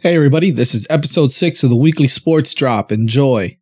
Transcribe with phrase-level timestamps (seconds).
[0.00, 2.92] Hey, everybody, this is episode six of the weekly sports drop.
[2.92, 3.58] Enjoy.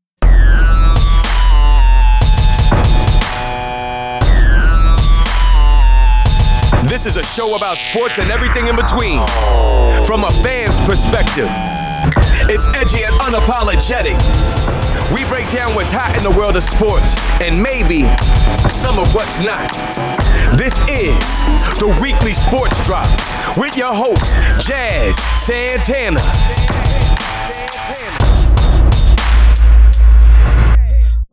[6.84, 9.26] This is a show about sports and everything in between.
[10.04, 11.48] From a fan's perspective,
[12.52, 14.20] it's edgy and unapologetic.
[15.14, 18.02] We break down what's hot in the world of sports and maybe
[18.68, 20.25] some of what's not.
[20.54, 21.18] This is
[21.78, 23.08] the weekly sports drop
[23.58, 24.36] with your host,
[24.66, 26.20] Jazz Santana.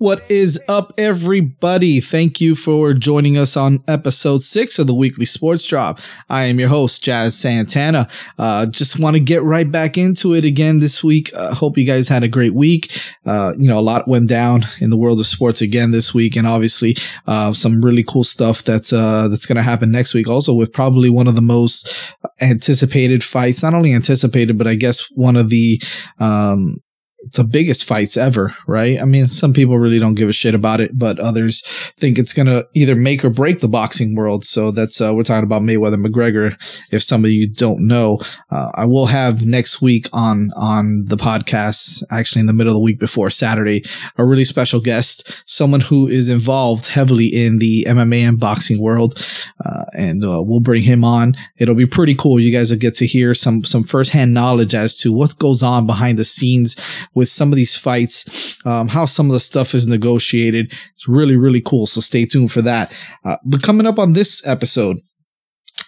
[0.03, 2.01] What is up, everybody?
[2.01, 6.01] Thank you for joining us on episode six of the weekly sports drop.
[6.27, 8.09] I am your host, Jazz Santana.
[8.37, 11.33] Uh, just want to get right back into it again this week.
[11.33, 12.99] Uh, hope you guys had a great week.
[13.25, 16.35] Uh, you know, a lot went down in the world of sports again this week,
[16.35, 20.29] and obviously, uh, some really cool stuff that's, uh, that's going to happen next week.
[20.29, 21.95] Also, with probably one of the most
[22.41, 25.81] anticipated fights, not only anticipated, but I guess one of the,
[26.19, 26.75] um,
[27.31, 29.01] the biggest fights ever, right?
[29.01, 31.61] I mean, some people really don't give a shit about it, but others
[31.97, 34.43] think it's going to either make or break the boxing world.
[34.43, 36.57] So that's, uh, we're talking about Mayweather McGregor.
[36.91, 38.19] If some of you don't know,
[38.51, 42.75] uh, I will have next week on, on the podcast, actually in the middle of
[42.75, 43.83] the week before Saturday,
[44.17, 49.25] a really special guest, someone who is involved heavily in the MMA and boxing world.
[49.63, 51.35] Uh, and, uh, we'll bring him on.
[51.57, 52.39] It'll be pretty cool.
[52.39, 55.87] You guys will get to hear some, some firsthand knowledge as to what goes on
[55.87, 56.75] behind the scenes
[57.15, 60.71] with some of these fights, um, how some of the stuff is negotiated.
[60.93, 61.85] It's really, really cool.
[61.85, 62.93] So stay tuned for that.
[63.23, 64.97] Uh, but coming up on this episode,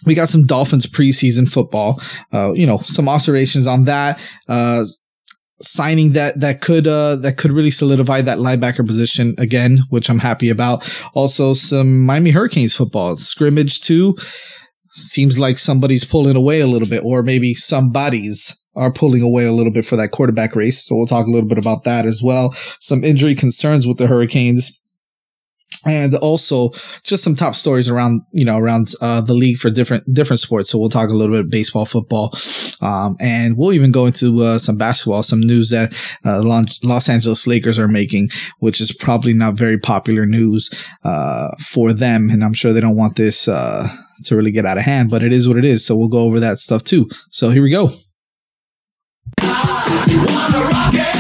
[0.05, 2.01] we got some Dolphins preseason football.
[2.33, 4.19] Uh, you know, some observations on that.
[4.47, 4.83] Uh,
[5.61, 10.19] signing that that could uh that could really solidify that linebacker position again, which I'm
[10.19, 10.89] happy about.
[11.13, 14.17] Also, some Miami Hurricanes football scrimmage too.
[14.89, 19.51] Seems like somebody's pulling away a little bit, or maybe somebody's are pulling away a
[19.53, 20.83] little bit for that quarterback race.
[20.83, 22.53] So we'll talk a little bit about that as well.
[22.79, 24.79] Some injury concerns with the Hurricanes.
[25.87, 26.71] And also
[27.03, 30.71] just some top stories around, you know, around, uh, the league for different, different sports.
[30.71, 32.35] So we'll talk a little bit baseball, football.
[32.81, 35.93] Um, and we'll even go into, uh, some basketball, some news that,
[36.25, 38.31] uh, Los Angeles Lakers are making,
[38.61, 40.71] which is probably not very popular news,
[41.03, 42.31] uh, for them.
[42.31, 43.87] And I'm sure they don't want this, uh,
[44.23, 45.85] to really get out of hand, but it is what it is.
[45.85, 47.08] So we'll go over that stuff too.
[47.30, 47.91] So here we go.
[49.87, 51.14] You wanna rock it?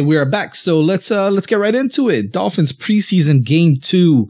[0.00, 0.54] We are back.
[0.54, 2.32] So let's uh let's get right into it.
[2.32, 4.28] Dolphins preseason game 2.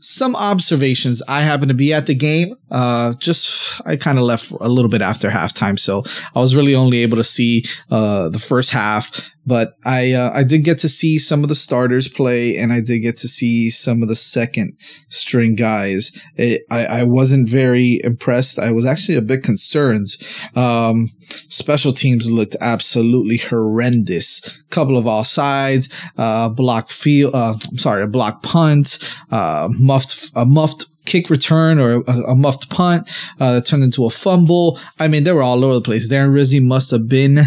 [0.00, 1.22] Some observations.
[1.26, 2.54] I happen to be at the game.
[2.70, 6.74] Uh just I kind of left a little bit after halftime, so I was really
[6.74, 10.88] only able to see uh the first half but I uh, I did get to
[10.88, 14.16] see some of the starters play, and I did get to see some of the
[14.16, 14.76] second
[15.08, 16.12] string guys.
[16.36, 18.58] It, I I wasn't very impressed.
[18.58, 20.08] I was actually a bit concerned.
[20.54, 21.08] Um,
[21.48, 24.40] special teams looked absolutely horrendous.
[24.70, 27.34] Couple of offsides, uh, block field.
[27.34, 28.98] Uh, I'm sorry, a block punt,
[29.30, 33.08] uh, muffed a muffed kick return or a, a muffed punt
[33.40, 34.78] uh, that turned into a fumble.
[35.00, 36.10] I mean, they were all over the place.
[36.10, 37.40] Darren Rizzi must have been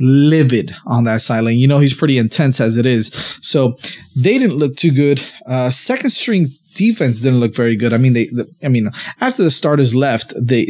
[0.00, 1.58] livid on that sideline.
[1.58, 3.08] You know, he's pretty intense as it is.
[3.42, 3.76] So
[4.16, 5.22] they didn't look too good.
[5.46, 7.92] Uh, second string defense didn't look very good.
[7.92, 10.66] I mean, they, the, I mean, after the starters left, they,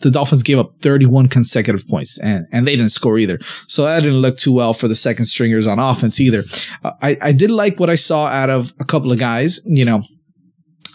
[0.00, 3.38] the Dolphins gave up 31 consecutive points and, and they didn't score either.
[3.66, 6.44] So that didn't look too well for the second stringers on offense either.
[6.82, 9.84] Uh, I, I did like what I saw out of a couple of guys, you
[9.84, 10.02] know,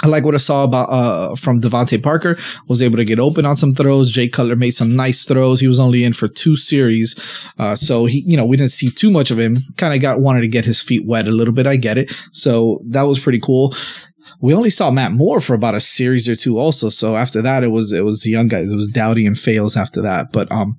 [0.03, 2.38] I like what I saw about uh, from DeVante Parker.
[2.67, 4.11] Was able to get open on some throws.
[4.11, 5.61] Jay Cutler made some nice throws.
[5.61, 7.15] He was only in for two series,
[7.57, 9.59] uh, so he, you know, we didn't see too much of him.
[9.77, 11.65] Kind of got wanted to get his feet wet a little bit.
[11.65, 12.11] I get it.
[12.33, 13.73] So that was pretty cool.
[14.39, 16.89] We only saw Matt Moore for about a series or two also.
[16.89, 18.69] So after that, it was, it was the young guys.
[18.69, 20.31] It was Doughty and Fales after that.
[20.31, 20.77] But, um,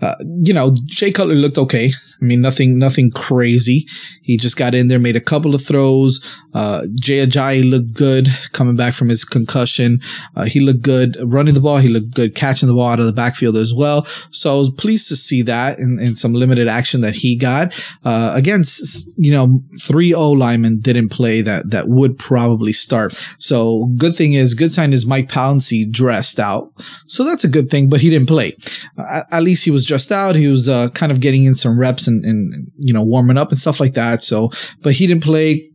[0.00, 1.92] uh, you know, Jay Cutler looked okay.
[2.20, 3.86] I mean, nothing, nothing crazy.
[4.22, 6.24] He just got in there, made a couple of throws.
[6.54, 10.00] Uh, Jay Ajayi looked good coming back from his concussion.
[10.34, 11.78] Uh, he looked good running the ball.
[11.78, 14.06] He looked good catching the ball out of the backfield as well.
[14.30, 17.74] So I was pleased to see that in, in some limited action that he got.
[18.04, 23.20] Uh, against, you know, three O linemen didn't play that, that would probably start.
[23.38, 26.70] So good thing is, good sign is Mike Pouncey dressed out.
[27.08, 28.56] So that's a good thing, but he didn't play.
[28.96, 30.36] Uh, at least he was dressed out.
[30.36, 33.50] He was, uh, kind of getting in some reps and, and, you know, warming up
[33.50, 34.22] and stuff like that.
[34.22, 34.50] So,
[34.82, 35.70] but he didn't play.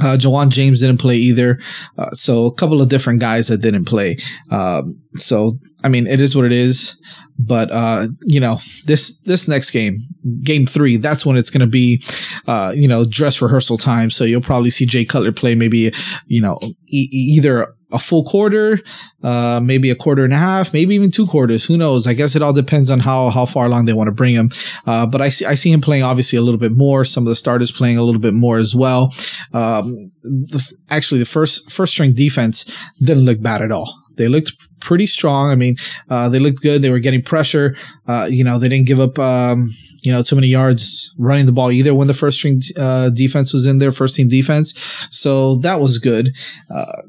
[0.00, 1.60] Uh, Ja'Wuan James didn't play either.
[1.96, 4.16] Uh, so a couple of different guys that didn't play.
[4.50, 5.52] Um, so,
[5.84, 6.96] I mean, it is what it is.
[7.38, 9.98] But, uh, you know, this, this next game,
[10.42, 12.02] game three, that's when it's going to be,
[12.46, 14.10] uh, you know, dress rehearsal time.
[14.10, 15.92] So you'll probably see Jay Cutler play maybe,
[16.26, 18.80] you know, e- either a full quarter,
[19.22, 21.64] uh, maybe a quarter and a half, maybe even two quarters.
[21.64, 22.06] Who knows?
[22.06, 24.50] I guess it all depends on how how far along they want to bring him.
[24.86, 27.04] Uh, but I see I see him playing obviously a little bit more.
[27.04, 29.12] Some of the starters playing a little bit more as well.
[29.52, 32.64] Um, the, actually, the first first string defense
[32.98, 34.03] didn't look bad at all.
[34.16, 35.50] They looked pretty strong.
[35.50, 35.76] I mean,
[36.10, 36.82] uh, they looked good.
[36.82, 37.76] They were getting pressure.
[38.06, 39.70] Uh, you know, they didn't give up, um,
[40.02, 43.52] you know, too many yards running the ball either when the first string uh, defense
[43.52, 44.78] was in there, first team defense.
[45.10, 46.30] So that was good.
[46.70, 47.02] Uh,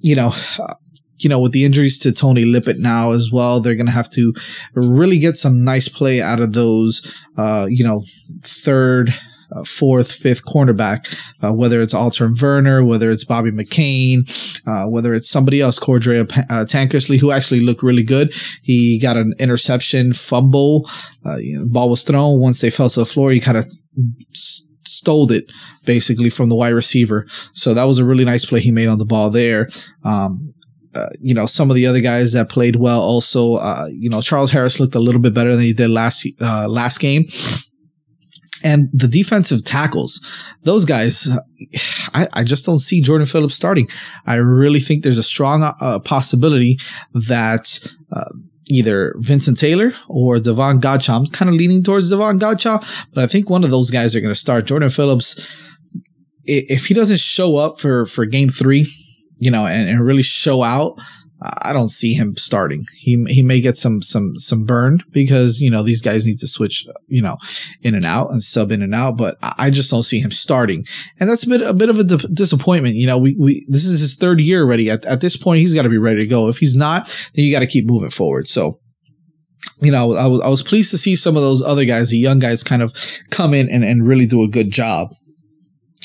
[0.00, 0.34] you know,
[1.18, 4.10] you know, with the injuries to Tony Lippett now as well, they're going to have
[4.10, 4.34] to
[4.74, 7.00] really get some nice play out of those,
[7.36, 8.02] uh, you know,
[8.42, 9.14] third,
[9.54, 11.06] uh, fourth, fifth cornerback,
[11.42, 14.28] uh, whether it's Alterraun Verner, whether it's Bobby McCain,
[14.66, 18.32] uh, whether it's somebody else, Cordrea uh, Tankersley, who actually looked really good.
[18.62, 20.88] He got an interception, fumble.
[21.24, 22.40] Uh, you know, the ball was thrown.
[22.40, 23.70] Once they fell to the floor, he kind of
[24.84, 25.50] stole it
[25.84, 27.26] basically from the wide receiver.
[27.52, 29.68] So that was a really nice play he made on the ball there.
[30.04, 30.54] Um,
[30.94, 34.20] uh, you know, some of the other guys that played well also, uh, you know,
[34.20, 37.24] Charles Harris looked a little bit better than he did last, uh, last game.
[38.64, 40.20] And the defensive tackles,
[40.62, 41.28] those guys,
[42.14, 43.88] I, I, just don't see Jordan Phillips starting.
[44.26, 46.78] I really think there's a strong uh, possibility
[47.12, 48.30] that uh,
[48.68, 51.16] either Vincent Taylor or Davon Godchaux.
[51.16, 54.20] I'm kind of leaning towards Davon Godchaux, but I think one of those guys are
[54.20, 54.66] going to start.
[54.66, 55.46] Jordan Phillips,
[56.44, 58.86] if he doesn't show up for, for game three,
[59.38, 61.00] you know, and, and really show out,
[61.42, 62.86] I don't see him starting.
[62.94, 66.48] He he may get some some some burn because you know these guys need to
[66.48, 67.36] switch you know
[67.82, 70.86] in and out and sub in and out, but I just don't see him starting,
[71.18, 72.96] and that's a bit a bit of a di- disappointment.
[72.96, 74.90] You know, we we this is his third year already.
[74.90, 76.48] At at this point, he's got to be ready to go.
[76.48, 78.46] If he's not, then you got to keep moving forward.
[78.46, 78.78] So
[79.80, 82.18] you know, I was, I was pleased to see some of those other guys, the
[82.18, 82.94] young guys, kind of
[83.30, 85.08] come in and, and really do a good job.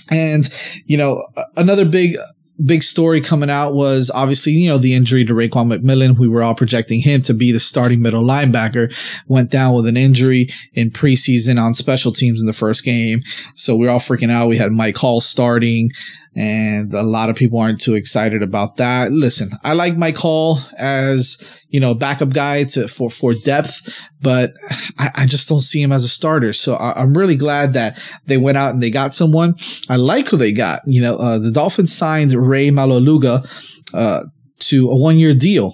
[0.10, 0.50] And,
[0.86, 1.26] you know,
[1.56, 2.18] another big
[2.66, 6.18] big story coming out was obviously, you know, the injury to Raekwon McMillan.
[6.18, 8.94] We were all projecting him to be the starting middle linebacker.
[9.28, 13.22] Went down with an injury in preseason on special teams in the first game.
[13.56, 14.48] So we are all freaking out.
[14.48, 15.92] We had Mike Hull starting
[16.38, 19.12] and a lot of people aren't too excited about that.
[19.12, 24.54] Listen, I like Mike Hull as, you know, backup guy to, for, for depth, but
[25.00, 26.54] I, I just don't see him as a starter.
[26.54, 29.56] So I, am really glad that they went out and they got someone.
[29.90, 30.82] I like who they got.
[30.86, 33.46] You know, uh, the Dolphins signed Rey Maualuga
[33.94, 34.24] uh,
[34.60, 35.74] to a one year deal.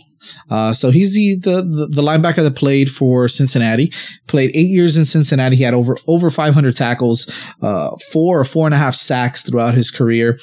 [0.50, 3.92] Uh, so he's the, the, the linebacker that played for Cincinnati.
[4.28, 5.56] Played eight years in Cincinnati.
[5.56, 7.32] He had over over 500 tackles,
[7.62, 10.38] uh, four or four and a half sacks throughout his career.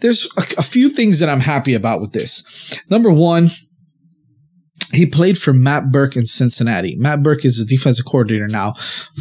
[0.00, 2.80] There's a, a few things that I'm happy about with this.
[2.88, 3.50] Number one,
[4.92, 6.94] he played for Matt Burke in Cincinnati.
[6.96, 8.74] Matt Burke is the defensive coordinator now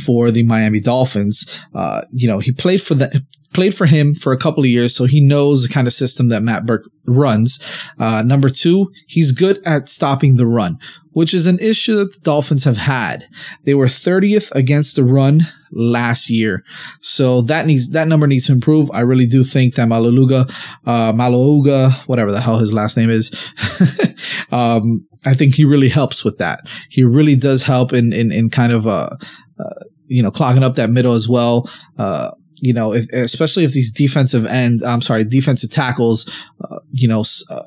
[0.05, 1.61] for the Miami Dolphins.
[1.73, 4.95] Uh, you know, he played for the played for him for a couple of years,
[4.95, 7.59] so he knows the kind of system that Matt Burke runs.
[7.97, 10.77] Uh, number two, he's good at stopping the run,
[11.11, 13.27] which is an issue that the Dolphins have had.
[13.63, 16.63] They were 30th against the run last year.
[17.01, 18.91] So that needs, that number needs to improve.
[18.93, 20.49] I really do think that Maualuga,
[20.85, 23.31] uh, whatever the hell his last name is,
[24.51, 26.61] um, I think he really helps with that.
[26.89, 29.09] He really does help in, in, in kind of, uh,
[29.59, 31.69] uh you know, clogging up that middle as well.
[31.97, 36.29] Uh, you know, if, especially if these defensive end, I'm sorry, defensive tackles,
[36.61, 37.63] uh, you know, uh,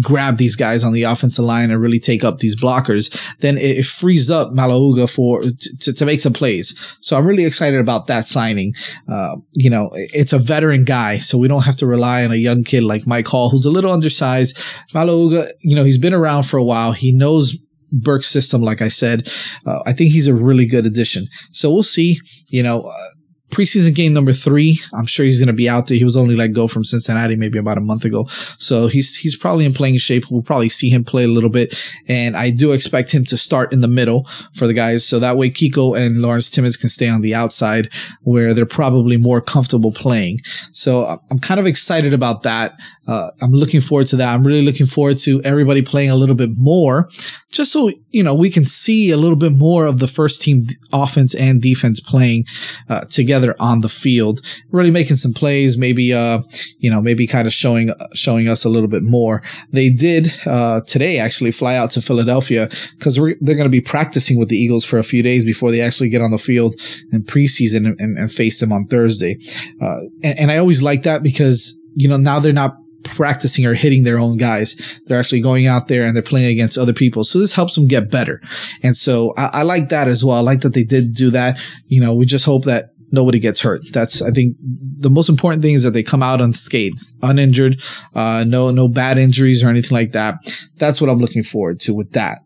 [0.00, 3.84] grab these guys on the offensive line and really take up these blockers, then it,
[3.84, 6.74] frees up Maualuga for to, to make some plays.
[7.00, 8.72] So I'm really excited about that signing.
[9.08, 12.36] Uh, you know, it's a veteran guy, so we don't have to rely on a
[12.36, 14.56] young kid like Mike Hull, who's a little undersized.
[14.94, 16.92] Maualuga, you know, he's been around for a while.
[16.92, 17.56] He knows
[17.92, 19.30] Burke's system, like I said.
[19.66, 21.26] Uh, I think he's a really good addition.
[21.52, 22.18] So we'll see.
[22.48, 22.82] You know.
[22.82, 23.08] Uh,
[23.52, 24.80] preseason game number three.
[24.92, 25.96] I'm sure he's going to be out there.
[25.96, 28.26] He was only let go from Cincinnati maybe about a month ago,
[28.58, 30.24] so he's he's probably in playing shape.
[30.30, 31.78] We'll probably see him play a little bit,
[32.08, 35.36] and I do expect him to start in the middle for the guys, so that
[35.36, 37.90] way Kiko and Lawrence Timmons can stay on the outside
[38.22, 40.40] where they're probably more comfortable playing.
[40.72, 42.74] So uh, I'm kind of excited about that.
[43.06, 44.32] Uh, I'm looking forward to that.
[44.32, 47.08] I'm really looking forward to everybody playing a little bit more,
[47.50, 50.66] just so you know we can see a little bit more of the first team
[50.92, 52.44] offense and defense playing
[52.88, 54.40] uh, together on the field,
[54.70, 55.76] really making some plays.
[55.76, 56.42] Maybe uh,
[56.78, 59.42] you know, maybe kind of showing showing us a little bit more.
[59.72, 62.68] They did uh, today actually fly out to Philadelphia
[62.98, 65.80] because they're going to be practicing with the Eagles for a few days before they
[65.80, 66.74] actually get on the field
[67.10, 69.38] in preseason and, and, and face them on Thursday.
[69.80, 73.74] Uh, and, and I always like that because you know now they're not practicing or
[73.74, 75.00] hitting their own guys.
[75.06, 77.24] They're actually going out there and they're playing against other people.
[77.24, 78.40] So this helps them get better.
[78.82, 80.36] And so I, I like that as well.
[80.36, 81.58] I like that they did do that.
[81.86, 83.82] You know, we just hope that nobody gets hurt.
[83.92, 87.82] That's I think the most important thing is that they come out unscathed, uninjured,
[88.14, 90.34] uh, no no bad injuries or anything like that.
[90.78, 92.38] That's what I'm looking forward to with that.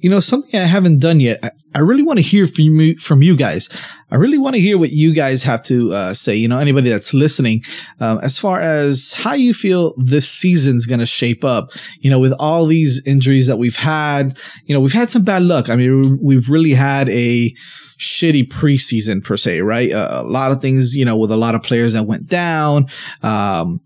[0.00, 1.54] You know, something I haven't done yet.
[1.74, 3.68] I, really want to hear from you, from you guys.
[4.10, 6.34] I really want to hear what you guys have to uh, say.
[6.34, 7.62] You know, anybody that's listening,
[8.00, 11.70] um, as far as how you feel this season's going to shape up.
[12.00, 15.42] You know, with all these injuries that we've had, you know, we've had some bad
[15.42, 15.70] luck.
[15.70, 17.54] I mean, we've really had a
[18.02, 19.92] shitty preseason per se, right?
[19.92, 22.86] Uh, a lot of things, you know, with a lot of players that went down.
[23.22, 23.80] Um,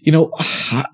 [0.00, 0.84] you know, I,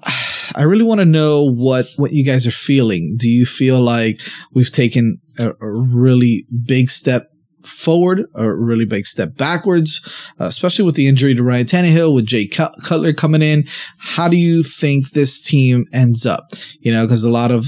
[0.56, 3.16] I really want to know what what you guys are feeling.
[3.16, 4.20] Do you feel like
[4.52, 7.32] we've taken a, a really big step
[7.68, 10.00] forward, a really big step backwards,
[10.40, 13.66] uh, especially with the injury to Ryan Tannehill, with Jay Cutler coming in.
[13.98, 16.48] How do you think this team ends up?
[16.80, 17.66] You know, because a lot of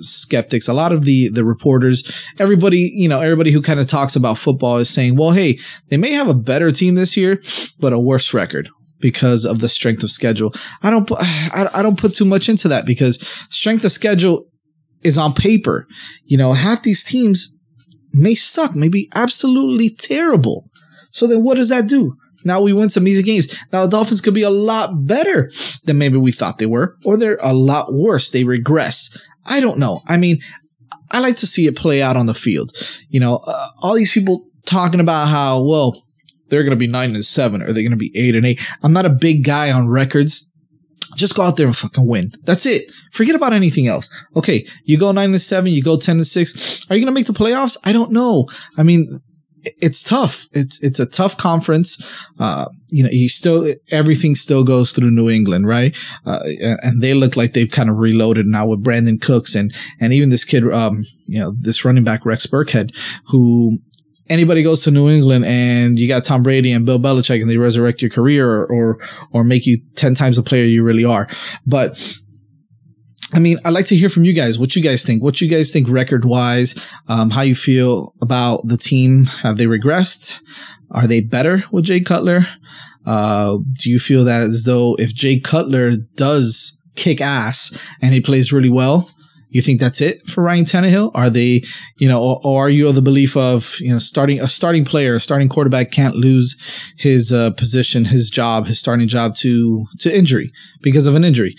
[0.00, 4.16] skeptics, a lot of the the reporters, everybody, you know, everybody who kind of talks
[4.16, 5.58] about football is saying, well, hey,
[5.88, 7.40] they may have a better team this year,
[7.80, 8.68] but a worse record
[9.00, 10.54] because of the strength of schedule.
[10.82, 13.18] I don't, I, I don't put too much into that because
[13.50, 14.46] strength of schedule
[15.02, 15.86] is on paper.
[16.24, 17.58] You know, half these teams
[18.12, 20.68] may suck, may be absolutely terrible.
[21.10, 22.16] So then what does that do?
[22.44, 23.48] Now we win some easy games.
[23.72, 25.50] Now the Dolphins could be a lot better
[25.84, 28.30] than maybe we thought they were, or they're a lot worse.
[28.30, 29.16] They regress.
[29.44, 30.02] I don't know.
[30.06, 30.38] I mean,
[31.10, 32.72] I like to see it play out on the field.
[33.08, 36.02] You know, uh, all these people talking about how, well,
[36.48, 38.60] they're going to be nine and seven, or they're going to be eight and eight.
[38.82, 40.51] I'm not a big guy on records
[41.16, 42.32] just go out there and fucking win.
[42.44, 42.90] That's it.
[43.12, 44.10] Forget about anything else.
[44.36, 46.84] Okay, you go nine and seven, you go ten and six.
[46.88, 47.76] Are you gonna make the playoffs?
[47.84, 48.48] I don't know.
[48.76, 49.20] I mean,
[49.64, 50.46] it's tough.
[50.52, 52.00] It's it's a tough conference.
[52.38, 55.96] Uh, you know, you still everything still goes through New England, right?
[56.26, 56.40] Uh,
[56.82, 60.30] and they look like they've kind of reloaded now with Brandin Cooks and and even
[60.30, 62.94] this kid, um, you know, this running back Rex Burkhead,
[63.26, 63.78] who
[64.32, 67.58] anybody goes to New England and you got Tom Brady and Bill Belichick and they
[67.58, 68.98] resurrect your career or, or,
[69.30, 71.28] or make you 10 times the player you really are.
[71.66, 72.02] But
[73.34, 74.58] I mean, I'd like to hear from you guys.
[74.58, 75.22] What you guys think?
[75.22, 76.74] What you guys think record wise?
[77.08, 79.26] Um, how you feel about the team?
[79.26, 80.40] Have they regressed?
[80.90, 82.46] Are they better with Jay Cutler?
[83.04, 88.20] Uh, do you feel that as though if Jay Cutler does kick ass and he
[88.20, 89.10] plays really well,
[89.52, 91.10] you think that's it for Ryan Tannehill?
[91.14, 91.62] Are they,
[91.98, 94.84] you know, or, or, are you of the belief of, you know, starting a starting
[94.84, 96.56] player, a starting quarterback can't lose
[96.96, 100.50] his uh, position, his job, his starting job to to injury
[100.82, 101.54] because of an injury?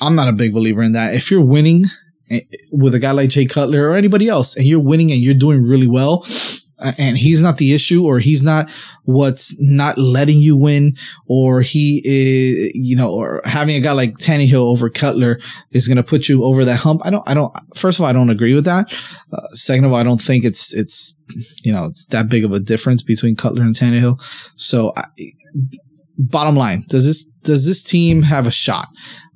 [0.00, 1.14] I'm not a big believer in that.
[1.14, 1.86] If you're winning
[2.30, 2.40] eh,
[2.72, 5.62] with a guy like Jay Cutler or anybody else, and you're winning and you're doing
[5.62, 6.24] really well,
[6.98, 8.70] and he's not the issue or he's not
[9.04, 10.96] what's not letting you win
[11.26, 15.40] or he is, you know, or having a guy like Tannehill over Cutler
[15.72, 17.02] is going to put you over that hump.
[17.04, 18.92] I don't, I don't, first of all, I don't agree with that.
[19.32, 21.20] Uh, second of all, I don't think it's, it's,
[21.62, 24.20] you know, it's that big of a difference between Cutler and Tannehill.
[24.56, 25.04] So I,
[26.18, 28.88] bottom line, does this, does this team have a shot?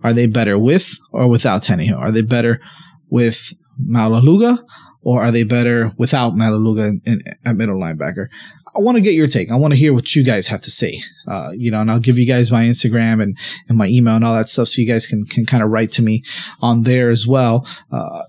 [0.03, 1.99] Are they better with or without Tannehill?
[1.99, 2.61] Are they better
[3.09, 4.59] with Maualuga
[5.05, 8.29] or are they better without in, at middle linebacker?
[8.77, 9.53] I want to get your take.
[9.53, 11.01] I want to hear what you guys have to say.
[11.29, 14.25] Uh, you know, and I'll give you guys my Instagram and, and my email and
[14.25, 16.25] all that stuff so you guys can, can kind of write to me
[16.61, 17.69] on there as well.
[17.93, 18.23] Uh,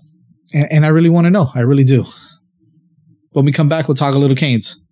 [0.54, 1.50] and, and I really want to know.
[1.54, 2.04] I really do.
[3.30, 4.85] When we come back, we'll talk a little Canes.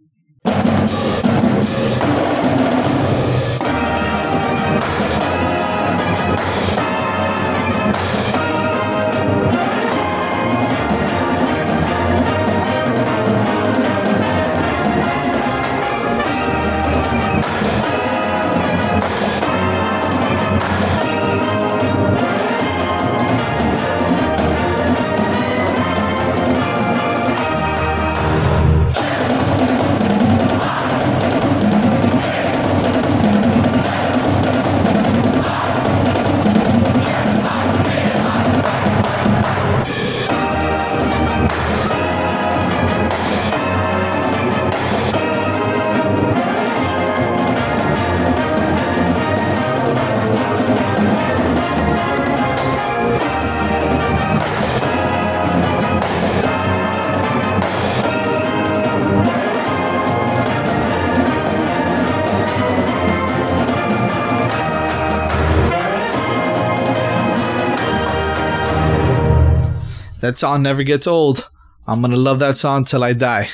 [70.24, 71.50] That song never gets old.
[71.86, 73.50] I'm gonna love that song till I die.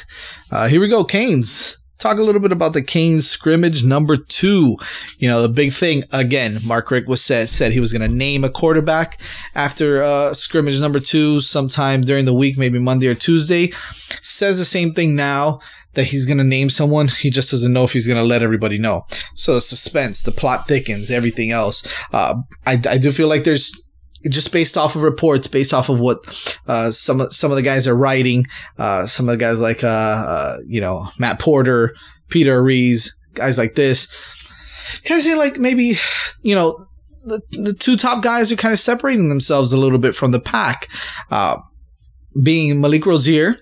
[0.52, 1.76] Uh, here we go, Canes.
[1.98, 4.76] Talk a little bit about the Canes scrimmage number two.
[5.18, 6.60] You know, the big thing again.
[6.64, 9.20] Mark Richt was said said he was to name a quarterback
[9.56, 13.72] after uh, scrimmage number two sometime during the week, maybe Monday or Tuesday.
[14.22, 15.58] Says the same thing now
[15.94, 17.08] that he's going to name someone.
[17.08, 19.06] He just doesn't know if he's going to let everybody know.
[19.34, 21.84] So the suspense, the plot thickens, everything else.
[22.12, 23.74] Uh, I, I do feel like there's
[24.28, 26.18] just based off of reports, based off of what
[26.66, 28.46] uh, some of some of the guys are writing,
[28.78, 31.94] uh, some of the guys like uh, uh you know Matt Porter,
[32.28, 34.08] Peter Rees, guys like this,
[35.04, 35.96] kind of say like maybe
[36.42, 36.86] you know
[37.24, 40.40] the the two top guys are kind of separating themselves a little bit from the
[40.40, 40.88] pack,
[41.30, 41.58] uh,
[42.42, 43.56] being Malik Rosier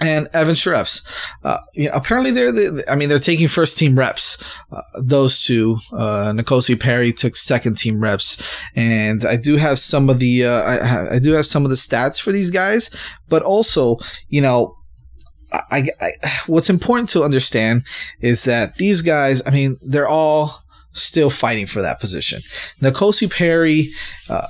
[0.00, 1.06] and Evan Shirreffs.
[1.44, 4.42] Uh, you know, apparently they're the, I mean, they're taking first team reps.
[4.70, 8.42] Uh, those two, uh, N'Kosi Perry took second team reps,
[8.74, 11.76] and I do have some of the, uh, I, I do have some of the
[11.76, 12.90] stats for these guys,
[13.28, 13.96] but also,
[14.28, 14.76] you know,
[15.52, 16.12] I, I,
[16.46, 17.86] what's important to understand
[18.20, 20.62] is that these guys, I mean, they're all
[20.92, 22.42] still fighting for that position.
[22.82, 23.90] N'Kosi Perry,
[24.28, 24.46] uh,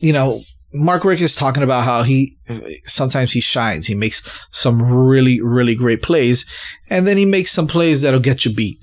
[0.00, 2.36] you know, Mark Richt is talking about how he
[2.84, 3.86] sometimes he shines.
[3.86, 6.46] He makes some really, really great plays,
[6.88, 8.78] and then he makes some plays that'll get you beat.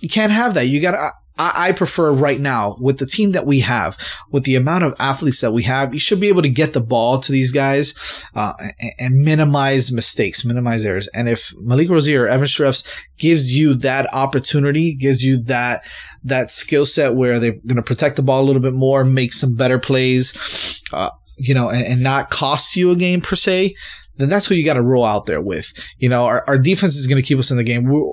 [0.00, 0.68] You can't have that.
[0.68, 3.96] You got I, I prefer right now with the team that we have,
[4.30, 6.80] with the amount of athletes that we have, you should be able to get the
[6.80, 7.94] ball to these guys
[8.34, 11.08] uh, and, and, minimize mistakes, minimize errors.
[11.08, 12.86] And if Malik Rosier or Evan Shirreffs
[13.18, 15.82] gives you that opportunity, gives you that
[16.24, 19.32] that skill set where they're going to protect the ball a little bit more, make
[19.32, 23.74] some better plays, uh, you know, and, and not cost you a game per se,
[24.16, 25.72] then that's what you got to roll out there with.
[25.98, 27.84] You know, our, our defense is going to keep us in the game.
[27.84, 28.10] We're,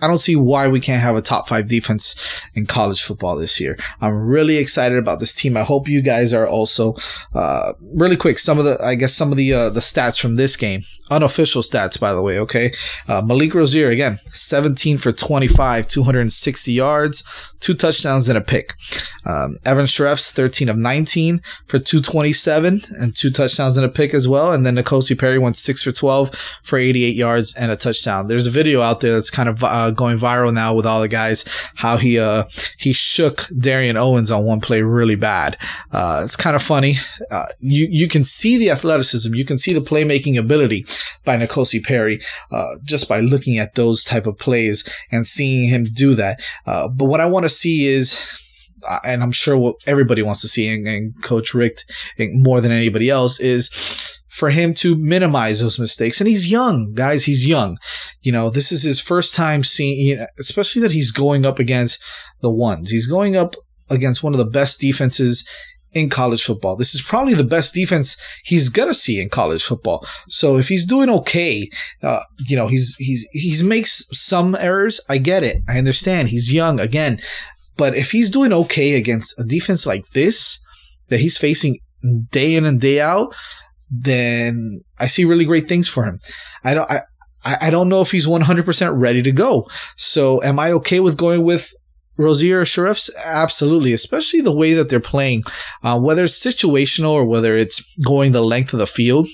[0.00, 2.16] I don't see why we can't have a top five defense
[2.54, 3.78] in college football this year.
[4.00, 5.56] I'm really excited about this team.
[5.56, 6.94] I hope you guys are also.
[7.34, 10.36] Uh, really quick, some of the I guess some of the uh, the stats from
[10.36, 12.38] this game, unofficial stats by the way.
[12.38, 12.72] Okay,
[13.08, 17.24] uh, Malik Rosier again, 17 for 25, 260 yards,
[17.60, 18.74] two touchdowns and a pick.
[19.24, 24.28] Um, Evan Shirreffs, 13 of 19 for 227 and two touchdowns and a pick as
[24.28, 24.52] well.
[24.52, 28.28] And then N'Kosi Perry went six for 12 for 88 yards and a touchdown.
[28.28, 31.08] There's a video out there that's kind of uh, going viral now with all the
[31.08, 32.44] guys how he uh
[32.78, 35.56] he shook Darian Owens on one play really bad.
[35.92, 36.96] Uh, it's kind of funny.
[37.30, 40.86] Uh, you you can see the athleticism, you can see the playmaking ability
[41.24, 45.84] by N'Kosi Perry uh, just by looking at those type of plays and seeing him
[45.84, 46.40] do that.
[46.66, 48.20] Uh, but what I want to see is
[49.04, 51.84] and I'm sure what everybody wants to see, and, and Coach Richt
[52.18, 53.70] more than anybody else, is
[54.34, 56.20] for him to minimize those mistakes.
[56.20, 57.24] And he's young, guys.
[57.24, 57.78] He's young.
[58.20, 61.60] You know, this is his first time seeing, you know, especially that he's going up
[61.60, 62.02] against
[62.40, 62.90] the ones.
[62.90, 63.54] He's going up
[63.88, 65.48] against one of the best defenses
[65.92, 66.74] in college football.
[66.74, 70.04] This is probably the best defense he's gonna see in college football.
[70.28, 71.70] So if he's doing okay,
[72.02, 75.00] uh, you know, he's he's he's makes some errors.
[75.08, 75.62] I get it.
[75.68, 76.30] I understand.
[76.30, 77.20] He's young again,
[77.76, 80.58] but if he's doing okay against a defense like this
[81.10, 81.78] that he's facing
[82.32, 83.32] day in and day out,
[83.90, 86.20] then I see really great things for him.
[86.62, 87.02] I don't, I,
[87.44, 89.68] I don't know if he's 100% ready to go.
[89.96, 91.72] So am I okay with going with
[92.16, 93.10] Rosier or Shirreffs?
[93.24, 95.42] Absolutely, especially the way that they're playing,
[95.82, 99.28] uh, whether it's situational or whether it's going the length of the field.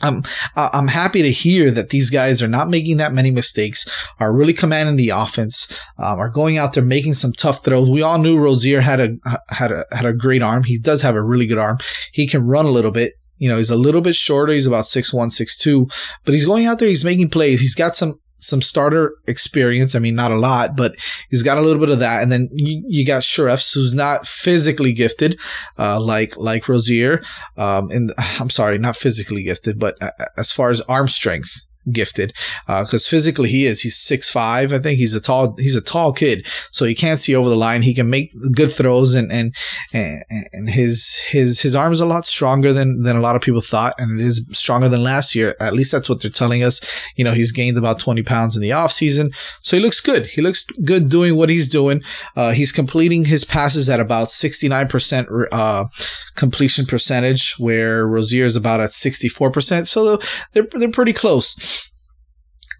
[0.00, 0.22] I'm
[0.54, 3.88] I'm happy to hear that these guys are not making that many mistakes,
[4.20, 5.66] are really commanding the offense,
[5.98, 7.90] um, are going out there making some tough throws.
[7.90, 9.16] We all knew Rosier had a
[9.48, 10.62] had a had a great arm.
[10.62, 11.78] He does have a really good arm.
[12.12, 13.14] He can run a little bit.
[13.38, 14.52] You know, he's a little bit shorter.
[14.52, 15.88] He's about six one, six two,
[16.24, 16.88] but he's going out there.
[16.88, 17.60] He's making plays.
[17.60, 19.94] He's got some some starter experience.
[19.94, 20.94] I mean, not a lot, but
[21.28, 22.22] he's got a little bit of that.
[22.22, 25.38] And then you, you got Shirreffs, who's not physically gifted,
[25.78, 27.22] uh, like like Rosier.
[27.56, 32.32] Um, and I'm sorry, not physically gifted, but uh, as far as arm strength, gifted
[32.66, 33.80] because uh, physically he is.
[33.80, 34.72] He's six five.
[34.72, 35.56] I think he's a tall.
[35.56, 37.82] He's a tall kid, so he can't see over the line.
[37.82, 39.54] He can make good throws, and and
[39.92, 43.60] and his his his arm is a lot stronger than than a lot of people
[43.60, 45.56] thought, and it is stronger than last year.
[45.60, 46.80] At least that's what they're telling us.
[47.16, 50.26] You know, he's gained about twenty pounds in the off season, so he looks good.
[50.26, 52.02] He looks good doing what he's doing.
[52.36, 55.86] Uh, he's completing his passes at about sixty nine percent uh,
[56.34, 59.88] completion percentage, where Rosier is about at sixty four percent.
[59.88, 60.20] So
[60.52, 61.77] they're they're pretty close.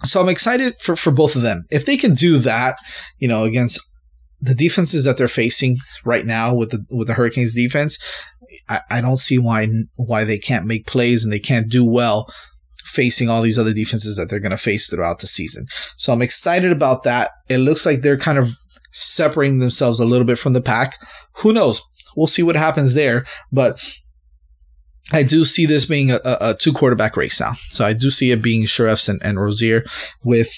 [0.05, 1.65] So I'm excited for, for both of them.
[1.71, 2.77] If they can do that,
[3.19, 3.81] you know, against
[4.41, 7.99] the defenses that they're facing right now with the with the Hurricanes defense,
[8.69, 12.33] I, I don't see why why they can't make plays and they can't do well
[12.85, 15.67] facing all these other defenses that they're going to face throughout the season.
[15.97, 17.31] So I'm excited about that.
[17.49, 18.51] It looks like they're kind of
[18.93, 20.99] separating themselves a little bit from the pack.
[21.37, 21.83] Who knows?
[22.17, 23.27] We'll see what happens there.
[23.53, 23.79] But
[25.13, 27.53] I do see this being a, a, two quarterback race now.
[27.71, 29.85] So I do see it being Scherff and, and Rosier
[30.25, 30.51] with,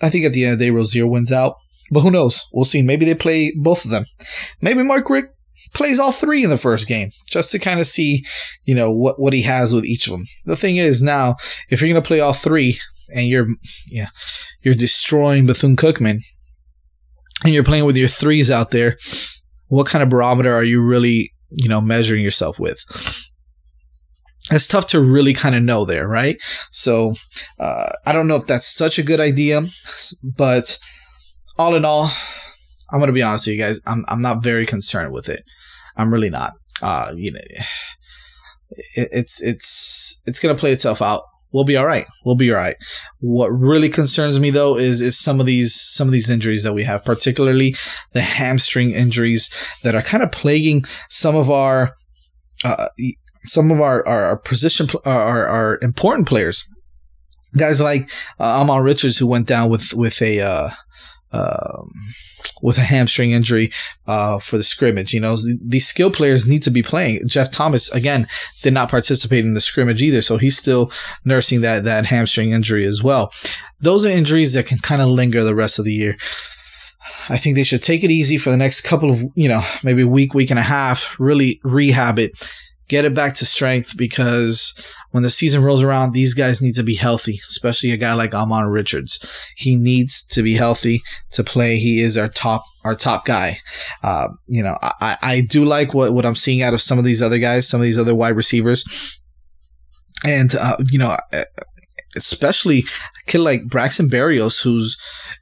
[0.00, 1.56] I think at the end of the day, Rosier wins out.
[1.90, 2.48] But who knows?
[2.52, 2.82] We'll see.
[2.82, 4.04] Maybe they play both of them.
[4.60, 5.28] Maybe Mark Richt
[5.74, 8.24] plays all three in the first game just to kind of see,
[8.64, 10.24] you know, what, what he has with each of them.
[10.44, 11.36] The thing is now,
[11.70, 12.80] if you're going to play all three
[13.14, 13.46] and you're,
[13.86, 14.08] yeah,
[14.62, 16.22] you're destroying Bethune Cookman
[17.44, 18.98] and you're playing with your threes out there,
[19.68, 22.84] what kind of barometer are you really, you know, measuring yourself with?
[24.50, 26.36] It's tough to really kind of know there, right?
[26.70, 27.14] So
[27.60, 29.62] uh, I don't know if that's such a good idea,
[30.22, 30.78] but
[31.58, 32.10] all in all,
[32.90, 33.80] I'm gonna be honest with you guys.
[33.86, 35.42] I'm I'm not very concerned with it.
[35.96, 36.54] I'm really not.
[36.80, 37.40] Uh, you know,
[38.70, 41.22] it, it's it's it's gonna play itself out.
[41.52, 42.06] We'll be all right.
[42.24, 42.76] We'll be all right.
[43.20, 46.74] What really concerns me though is is some of these some of these injuries that
[46.74, 47.76] we have, particularly
[48.12, 49.50] the hamstring injuries
[49.82, 51.94] that are kind of plaguing some of our
[52.64, 52.88] uh,
[53.44, 56.68] some of our, our, our position, our, our important players.
[57.56, 60.70] Guys like uh, Ahmmon Richards, who went down with, with a, uh,
[61.32, 61.90] um,
[62.62, 63.70] with a hamstring injury
[64.06, 65.12] uh, for the scrimmage.
[65.12, 67.20] You know, these skill players need to be playing.
[67.26, 68.26] Jeff Thomas again
[68.62, 70.90] did not participate in the scrimmage either, so he's still
[71.24, 73.32] nursing that that hamstring injury as well.
[73.80, 76.16] Those are injuries that can kind of linger the rest of the year.
[77.28, 80.04] I think they should take it easy for the next couple of, you know, maybe
[80.04, 82.32] week, week and a half, really rehab it
[82.88, 84.74] get it back to strength because
[85.10, 88.32] when the season rolls around, these guys need to be healthy, especially a guy like
[88.32, 89.24] Ahmmon Richards.
[89.56, 91.78] He needs to be healthy to play.
[91.78, 93.60] He is our top our top guy.
[94.02, 97.04] Uh, you know, I, I do like what, what I'm seeing out of some of
[97.04, 99.20] these other guys, some of these other wide receivers.
[100.24, 101.16] And, uh, you know,
[102.16, 104.96] especially a kid like Braxton Berrios, who's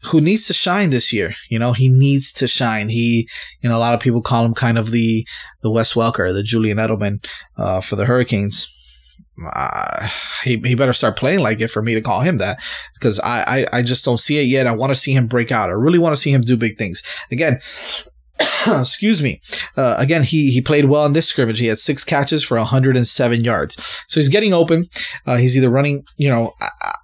[0.05, 1.35] who needs to shine this year.
[1.49, 2.89] You know, he needs to shine.
[2.89, 3.29] He,
[3.61, 5.27] you know, a lot of people call him kind of the
[5.63, 7.25] the Wes Welker, the Julian Edelman
[7.57, 8.77] uh, for the Hurricanes.
[9.55, 10.09] Uh,
[10.45, 12.59] he, he better start playing like it for me to call him that
[12.95, 14.67] because I, I, I just don't see it yet.
[14.67, 15.71] I want to see him break out.
[15.71, 17.03] I really want to see him do big things.
[17.33, 17.59] Again,
[18.67, 19.41] excuse me.
[19.77, 21.59] Uh, again, he he played well in this scrimmage.
[21.59, 23.77] He had six catches for 107 yards.
[24.09, 24.87] So he's getting open.
[25.27, 26.05] Uh, he's either running.
[26.17, 26.55] You know,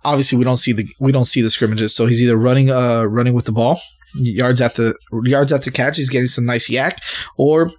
[0.07, 1.95] obviously we don't see the we don't see the scrimmages.
[1.95, 3.79] So he's either running uh running with the ball
[4.15, 5.97] yards at the yards at the catch.
[5.97, 6.99] He's getting some nice YAC,
[7.37, 7.71] or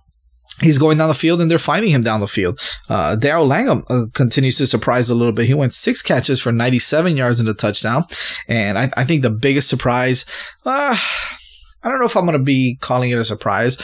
[0.61, 2.59] he's going down the field and they're finding him down the field.
[2.89, 5.47] Uh, Darrell Langham uh, continues to surprise a little bit.
[5.47, 8.05] He went six catches for 97 yards in the touchdown.
[8.47, 10.25] And I, I think the biggest surprise,
[10.65, 10.97] uh,
[11.83, 13.77] I don't know if I'm going to be calling it a surprise.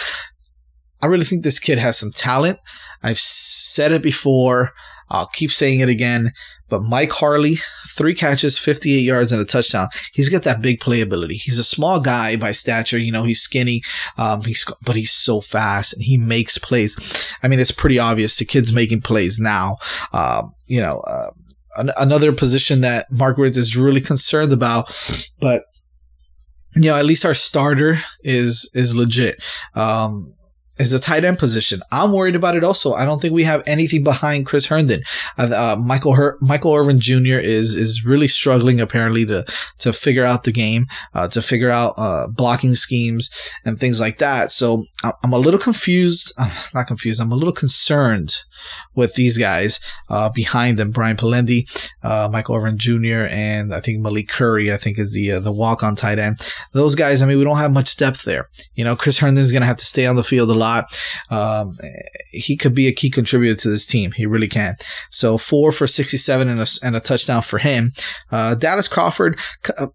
[1.02, 2.60] I really think this kid has some talent.
[3.04, 4.72] I've said it before.
[5.10, 6.32] I'll keep saying it again.
[6.74, 7.60] But Mike Harley,
[7.96, 9.90] three catches, 58 yards, and a touchdown.
[10.12, 11.34] He's got that big playability.
[11.34, 12.98] He's a small guy by stature.
[12.98, 13.84] You know, he's skinny,
[14.18, 16.98] um, he's, but he's so fast and he makes plays.
[17.44, 19.78] I mean, it's pretty obvious the kid's making plays now.
[20.14, 21.30] Uh, you know, uh,
[21.78, 24.92] an- another position that Mark Richt is really concerned about,
[25.40, 25.62] but
[26.76, 29.44] you know, at least our starter is is legit.
[29.76, 30.34] Um,
[30.80, 31.82] is the tight end position.
[31.92, 32.94] I'm worried about it also.
[32.94, 35.04] I don't think we have anything behind Chris Herndon.
[35.38, 37.38] Uh, uh, Michael Her- Michael Irvin Jr.
[37.40, 39.46] is is really struggling apparently to
[39.80, 43.30] to figure out the game, uh, to figure out uh, blocking schemes
[43.64, 44.52] and things like that.
[44.52, 44.86] So
[45.24, 46.34] I'm a little confused.
[46.38, 47.22] Uh, not confused.
[47.22, 48.36] I'm a little concerned
[48.96, 50.92] with these guys uh, behind them.
[50.92, 51.70] Brian Polendey,
[52.04, 53.28] Michael Irvin Jr.
[53.30, 54.74] and I think Malik Curry.
[54.74, 56.38] I think is the the walk on tight end.
[56.72, 57.22] Those guys.
[57.22, 58.50] I mean, we don't have much depth there.
[58.74, 60.63] You know, Chris Herndon is going to have to stay on the field a lot.
[61.30, 61.78] Um,
[62.32, 64.12] he could be a key contributor to this team.
[64.12, 64.76] He really can.
[65.10, 67.92] So four for 67 and a, and a touchdown for him.
[68.32, 69.40] Uh, Dallas Crawford,
[69.78, 69.88] uh,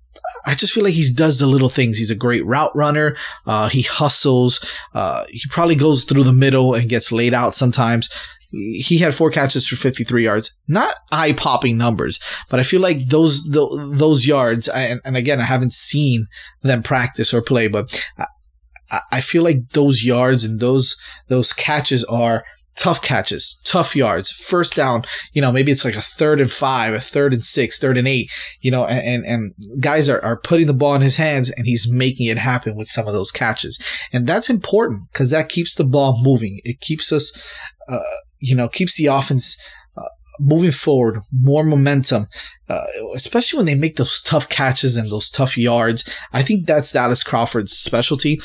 [0.47, 1.99] I just feel like he does the little things.
[1.99, 3.17] He's a great route runner.
[3.47, 4.65] Uh, he hustles.
[4.95, 8.09] Uh, he probably goes through the middle and gets laid out sometimes
[8.51, 10.57] he had four catches for 53 yards.
[10.67, 14.69] Not eye popping numbers, but I feel like those those yards.
[14.69, 16.27] And, and, again, I haven't seen
[16.63, 18.03] them practice or play, but
[19.13, 20.97] I feel like those yards and those
[21.29, 22.45] those catches are
[22.79, 25.03] tough catches, tough yards, first down.
[25.33, 28.09] You know, maybe it's like a third and five, a third and six, third and
[28.09, 28.31] eight.
[28.61, 31.91] You know, and and, guys are are putting the ball in his hands, and he's
[31.91, 33.79] making it happen with some of those catches,
[34.13, 36.61] and that's important because that keeps the ball moving.
[36.65, 37.37] It keeps us,
[37.89, 37.99] uh,
[38.39, 39.61] you know, keeps the offense.
[39.97, 40.05] Uh,
[40.39, 42.29] moving forward, more momentum,
[42.69, 46.09] uh, especially when they make those tough catches and those tough yards.
[46.33, 48.41] I think that's Dallas Crawford's specialty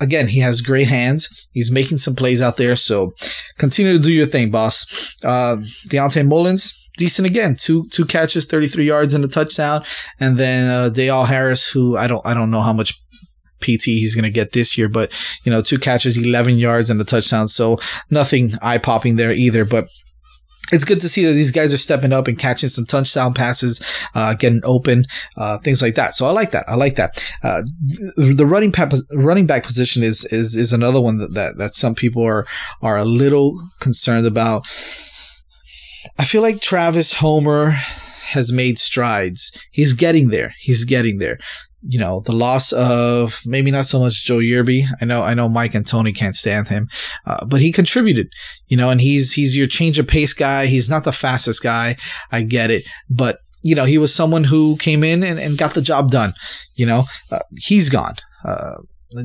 [0.00, 1.28] again, he has great hands.
[1.52, 2.76] He's making some plays out there.
[2.76, 3.12] So
[3.58, 5.14] continue to do your thing, boss.
[5.24, 5.58] Uh,
[5.88, 7.56] Dionte Mullins, decent again.
[7.56, 9.84] Two two catches, 33 yards and a touchdown.
[10.18, 12.98] And then uh, Dale Harris, who I don't I don't know how much
[13.60, 15.12] PT he's going to get this year, but
[15.44, 17.48] you know, two catches, 11 yards and a touchdown.
[17.48, 17.78] So
[18.10, 19.64] nothing eye popping there either.
[19.64, 19.88] But
[20.72, 23.82] it's good to see that these guys are stepping up and catching some touchdown passes,
[24.14, 25.06] uh, getting open,
[25.36, 26.14] uh, things like that.
[26.14, 26.64] So I like that.
[26.68, 27.32] I like that.
[27.42, 27.62] Uh,
[28.16, 31.94] the running back, running back position is, is, is another one that, that, that some
[31.94, 32.46] people are,
[32.82, 34.66] are a little concerned about.
[36.18, 39.56] I feel like Travis Homer has made strides.
[39.70, 40.54] He's getting there.
[40.58, 41.38] He's getting there
[41.82, 44.84] you know, the loss of maybe not so much Joe Yearby.
[45.00, 46.88] I know, I know Mike and Tony can't stand him,
[47.26, 48.28] uh, but he contributed,
[48.68, 50.66] you know, and he's, he's your change of pace guy.
[50.66, 51.96] He's not the fastest guy.
[52.30, 55.74] I get it, but you know, he was someone who came in and, and got
[55.74, 56.32] the job done.
[56.74, 58.14] You know, uh, he's gone.
[58.44, 58.78] Uh,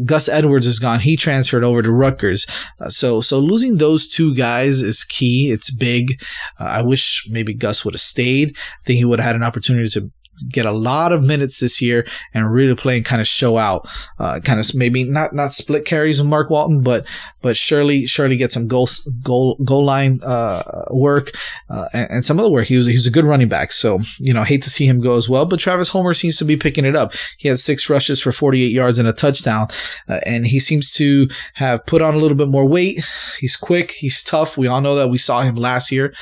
[0.03, 0.99] Gus Edwards is gone.
[0.99, 2.47] He transferred over to Rutgers.
[2.79, 5.51] Uh, so, so losing those two guys is key.
[5.51, 6.21] It's big.
[6.59, 8.57] Uh, I wish maybe Gus would have stayed.
[8.57, 10.11] I think he would have had an opportunity to
[10.49, 13.87] get a lot of minutes this year and really play and kind of show out.
[14.19, 17.05] Uh, kind of maybe not not split carries with Mark Walton, but
[17.41, 18.89] but surely surely get some goal
[19.21, 21.31] goal goal line uh, work
[21.69, 22.65] uh, and, and, some other work.
[22.65, 25.17] He was he's a good running back, so you know hate to see him go
[25.17, 25.45] as well.
[25.45, 27.13] But Travis Homer seems to be picking it up.
[27.37, 29.67] He had six rushes for 48 yards and a touchdown,
[30.09, 33.05] uh, and he seems to have put on a little bit more weight.
[33.39, 34.57] He's quick, he's tough.
[34.57, 36.13] We all know that we saw him last year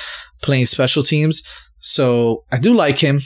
[0.42, 1.42] playing special teams.
[1.80, 3.20] So I do like him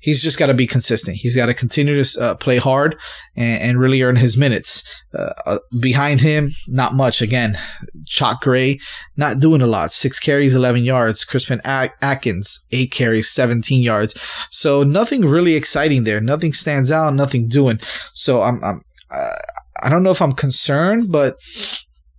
[0.00, 1.16] he's just got to be consistent.
[1.16, 2.96] He's got to continue to uh, play hard
[3.36, 4.82] and, and, really earn his minutes.
[5.12, 7.22] Uh, uh, behind him, not much.
[7.22, 7.58] Again,
[8.06, 8.78] Chalk Gray,
[9.16, 9.92] not doing a lot.
[9.92, 11.24] Six carries, 11 yards.
[11.24, 14.14] Crispin Atkins, eight carries, 17 yards.
[14.50, 16.20] So nothing really exciting there.
[16.20, 17.14] Nothing stands out.
[17.14, 17.80] Nothing doing.
[18.12, 19.34] So I'm, I'm uh,
[19.82, 21.36] I don't know if I'm concerned, but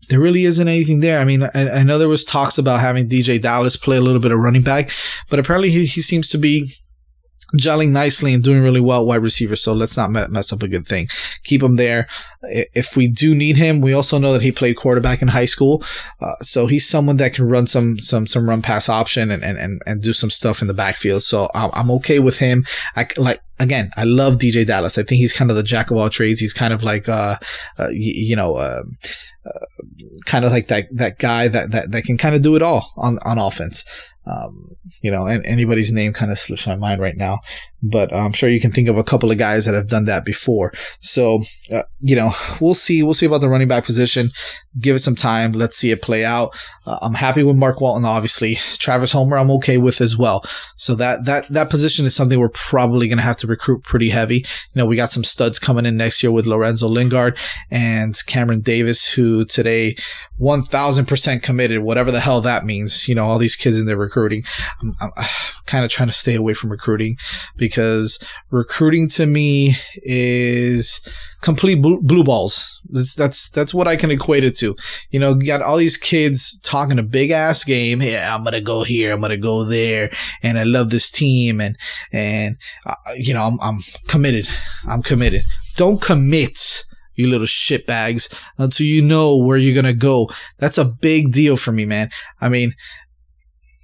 [0.10, 1.20] there really isn't anything there.
[1.20, 4.22] I mean, I, I, know there was talks about having DJ Dallas play a little
[4.22, 4.92] bit of running back,
[5.30, 6.74] but apparently he, he seems to be
[7.54, 9.56] gelling nicely and doing really well wide receiver.
[9.56, 11.08] So let's not mess up a good thing.
[11.44, 12.08] Keep him there.
[12.44, 15.84] If we do need him, we also know that he played quarterback in high school.
[16.22, 19.58] Uh, so he's someone that can run some, some, some run pass option and, and,
[19.58, 21.24] and, and do some stuff in the backfield.
[21.24, 22.66] So I'm okay with him.
[22.96, 24.98] I like, again, I love DJ Dallas.
[24.98, 26.40] I think he's kind of the jack of all trades.
[26.40, 27.38] He's kind of like, uh,
[27.80, 28.84] uh you, you, know, uh,
[29.46, 29.66] uh,
[30.26, 32.92] kind of like that, that guy that, that, that can kind of do it all
[32.98, 33.86] on, on offense.
[34.28, 34.70] Um,
[35.02, 37.40] you know, and anybody's name kind of slips my mind right now,
[37.84, 40.26] but I'm sure you can think of a couple of guys that have done that
[40.26, 40.74] before.
[41.00, 43.04] So, uh, you know, we'll see.
[43.04, 44.32] We'll see about the running back position.
[44.80, 45.54] Give it some time.
[45.54, 46.56] Let's see it play out.
[46.86, 48.56] Uh, I'm happy with Mark Walton, obviously.
[48.74, 50.44] Travis Homer, I'm okay with as well.
[50.76, 54.10] So that that that position is something we're probably going to have to recruit pretty
[54.10, 54.38] heavy.
[54.38, 57.38] You know, we got some studs coming in next year with Lorenzo Lingard
[57.72, 59.96] and Cameron Davis, who today
[60.40, 63.08] 1,000% committed, whatever the hell that means.
[63.08, 64.44] You know, all these kids in their recruiting.
[64.82, 65.26] I'm, I'm
[65.66, 67.18] kind of trying to stay away from recruiting
[67.58, 68.20] because
[68.52, 71.02] recruiting to me is
[71.42, 72.82] complete blue balls.
[72.90, 74.65] That's, that's, that's what I can equate it to.
[75.10, 78.02] You know, you got all these kids talking a big ass game.
[78.02, 79.14] Yeah, I'm to go here.
[79.14, 80.12] I'm to go there.
[80.42, 81.62] And I love this team.
[81.62, 81.78] And,
[82.12, 84.48] and, uh, you know, I'm, I'm committed.
[84.88, 85.44] I'm committed.
[85.76, 86.84] Don't commit
[87.16, 90.30] you little shitbags, until you know where you're gonna go.
[90.58, 92.10] That's a big deal for me, man.
[92.42, 92.74] I mean,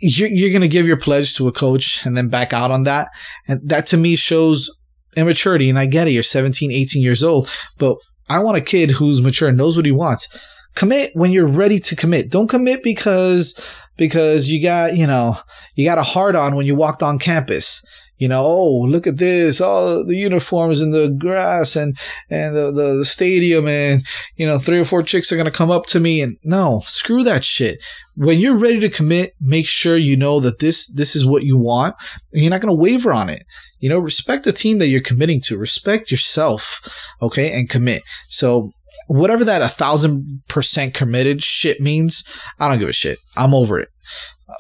[0.02, 3.10] you're, you're gonna give your pledge to a coach and then back out on that.
[3.48, 4.70] And that to me shows
[5.16, 5.70] immaturity.
[5.70, 6.12] And I get it.
[6.12, 7.98] You're 17, 18 years old, but
[8.30, 10.28] I want a kid who's mature and knows what he wants.
[10.76, 12.30] Commit when you're ready to commit.
[12.30, 13.60] Don't commit because,
[13.98, 15.38] because you got, you know,
[15.76, 17.84] you got a hard on when you walked on campus
[18.22, 21.98] you know, oh, look at this, all the uniforms and the grass and,
[22.30, 24.06] and the, the, the stadium and,
[24.36, 26.84] you know, three or four chicks are going to come up to me and no,
[26.86, 27.80] screw that shit.
[28.16, 31.58] When you're ready to commit, make sure you know that this, this is what you
[31.58, 31.96] want
[32.32, 33.44] and you're not going to waver on it.
[33.80, 36.80] You know, respect the team that you're committing to, respect yourself.
[37.24, 37.52] Okay.
[37.52, 38.04] And commit.
[38.28, 38.72] So
[39.08, 42.24] whatever that a thousand percent committed shit means,
[42.60, 43.20] I don't give a shit.
[43.38, 43.90] I'm over it.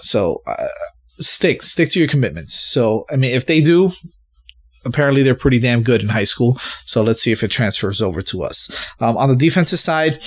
[0.02, 0.68] So, uh,
[1.20, 2.54] stick stick to your commitments.
[2.54, 3.92] So I mean, if they do,
[4.86, 6.58] apparently they're pretty damn good in high school.
[6.86, 8.70] So let's see if it transfers over to us.
[9.00, 10.22] Um, on the defensive side.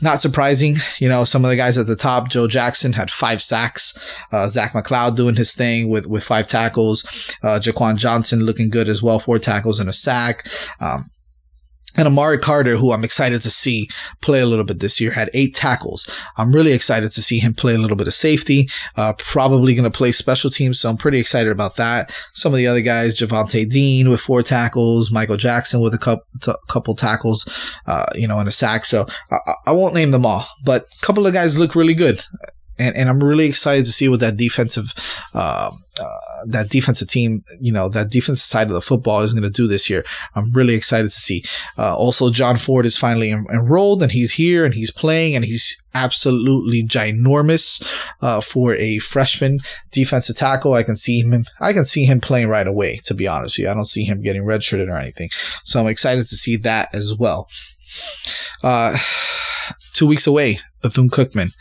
[0.00, 1.24] Not surprising, you know.
[1.24, 3.96] Some of the guys at the top, Joe Jackson had five sacks.
[4.32, 7.04] Uh, Zach McCloud doing his thing with with five tackles.
[7.42, 10.48] Uh, Jaquan Johnson looking good as well, four tackles and a sack.
[10.80, 11.10] Um,
[11.96, 13.88] and Amari Carter, who I'm excited to see
[14.20, 16.08] play a little bit this year, had eight tackles.
[16.36, 18.68] I'm really excited to see him play a little bit of safety.
[18.96, 22.12] Uh, probably going to play special teams, so I'm pretty excited about that.
[22.32, 26.24] Some of the other guys, Jhavonte Dean with four tackles, Michael Jackson with a couple,
[26.40, 27.46] t- couple tackles,
[27.86, 28.84] uh, you know, and a sack.
[28.84, 32.22] So I-, I won't name them all, but a couple of guys look really good
[32.78, 34.92] and, and I'm really excited to see what that defensive
[35.34, 39.42] uh, uh, that defensive team, you know, that defensive side of the football is going
[39.42, 40.04] to do this year.
[40.34, 41.44] I'm really excited to see.
[41.76, 45.44] Uh, also, John Ford is finally en- enrolled and he's here and he's playing and
[45.44, 47.86] he's absolutely ginormous
[48.22, 49.58] uh, for a freshman
[49.90, 50.72] defensive tackle.
[50.72, 51.44] I can see him.
[51.60, 52.96] I can see him playing right away.
[53.04, 55.28] To be honest with you, I don't see him getting redshirted or anything.
[55.64, 57.48] So I'm excited to see that as well.
[58.62, 58.98] Uh,
[59.92, 61.52] two weeks away, Bethune Cookman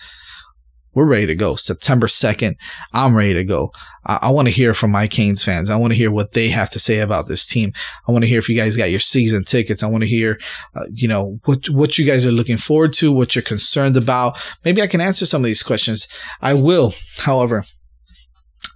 [0.94, 1.56] we're ready to go.
[1.56, 2.56] September 2nd,
[2.94, 3.72] I'm ready to go.
[4.06, 5.70] I, I want to hear from my Canes fans.
[5.70, 7.72] I want to hear what they have to say about this team.
[8.08, 9.84] I want to hear if you guys got your season tickets.
[9.84, 10.40] I want to hear,
[10.76, 14.38] uh, you know, what, what you guys are looking forward to, what you're concerned about.
[14.66, 16.08] Maybe I can answer some of these questions.
[16.42, 17.64] I will, however,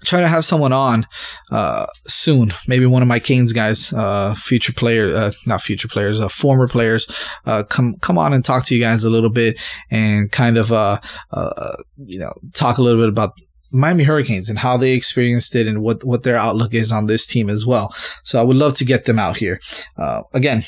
[0.05, 1.07] try to have someone on
[1.51, 2.53] uh, soon.
[2.67, 6.67] Maybe one of my Canes guys, uh, future player, uh, not future players, uh, former
[6.67, 7.09] players,
[7.45, 9.59] uh, come come on and talk to you guys a little bit
[9.91, 10.99] and kind of uh,
[11.31, 13.33] uh, you know talk a little bit about
[13.71, 17.25] Miami Hurricanes and how they experienced it and what what their outlook is on this
[17.25, 17.93] team as well.
[18.23, 19.59] So I would love to get them out here.
[19.97, 20.63] Uh, again,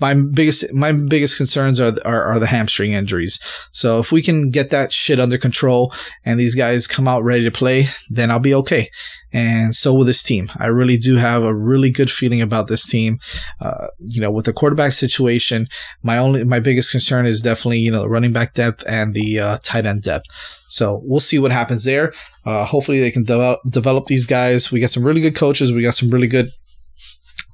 [0.00, 3.38] my biggest my biggest concerns are, are, are the hamstring injuries.
[3.72, 5.92] So if we can get that shit under control
[6.24, 8.90] and these guys come out ready to play, then I'll be okay.
[9.32, 10.50] And so will this team.
[10.58, 13.18] I really do have a really good feeling about this team.
[13.60, 15.68] Uh, you know, with the quarterback situation,
[16.02, 19.38] my only my biggest concern is definitely you know the running back depth and the
[19.38, 20.26] uh, tight end depth.
[20.66, 22.12] So we'll see what happens there.
[22.46, 24.72] Uh, hopefully they can develop develop these guys.
[24.72, 25.72] We got some really good coaches.
[25.72, 26.50] We got some really good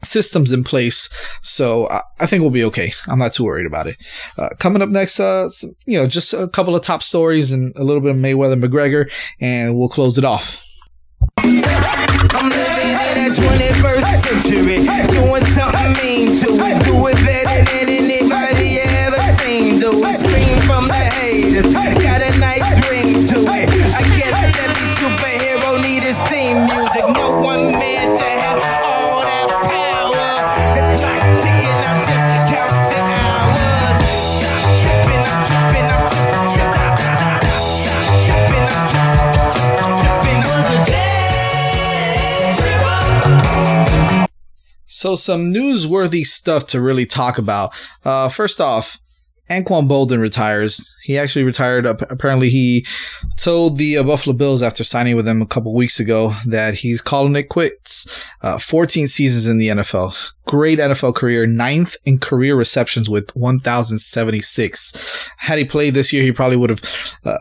[0.07, 1.11] systems in place.
[1.43, 2.93] So I, I, think we'll be okay.
[3.09, 3.97] I'm not too worried about it.
[4.39, 7.75] Uh, coming up next, uh, some, you know, just a couple of top stories and
[7.77, 10.63] a little bit of Mayweather McGregor, and we'll close it off.
[11.39, 11.55] I'm
[12.49, 17.16] living in 21st century, doing something mean to it
[44.97, 47.75] So, some newsworthy stuff to really talk about.
[48.03, 48.99] Uh, first off,
[49.51, 50.93] Anquan Boldin retires.
[51.03, 51.87] He actually retired.
[51.87, 52.85] Apparently, he
[53.37, 57.01] told the uh, Buffalo Bills after signing with them a couple weeks ago that he's
[57.01, 58.09] calling it quits.
[58.43, 60.33] Uh, 14 seasons in the NFL.
[60.47, 61.47] Great NFL career.
[61.47, 65.29] Ninth in career receptions with 1,076.
[65.37, 66.83] Had he played this year, he probably would have
[67.25, 67.39] uh,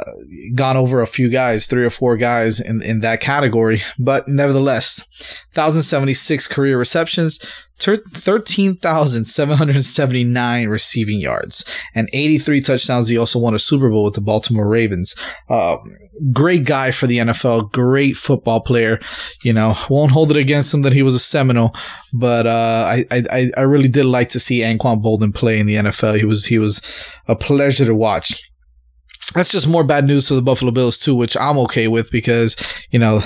[0.53, 3.81] gone over a few guys, three or four guys in, in that category.
[3.97, 5.07] But nevertheless,
[5.53, 7.43] 1,076 career receptions,
[7.77, 13.09] 13,779 receiving yards and 83 touchdowns.
[13.09, 15.15] He also won a Super Bowl with the Baltimore Ravens.
[15.49, 15.77] Uh,
[16.31, 19.01] great guy for the NFL, great football player.
[19.43, 21.75] You know, won't hold it against him that he was a Seminole,
[22.13, 25.75] but uh, I, I, I really did like to see Anquan Boldin play in the
[25.75, 26.17] NFL.
[26.17, 26.81] He was, he was
[27.27, 28.49] a pleasure to watch
[29.35, 32.55] that's just more bad news for the Buffalo Bills too, which I'm okay with because
[32.89, 33.21] you know